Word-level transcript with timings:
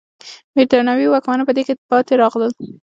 برېټانوي 0.53 1.05
واکمنان 1.09 1.47
په 1.47 1.53
دې 1.57 1.61
کې 1.67 1.73
پاتې 1.89 2.13
راغلل. 2.21 2.51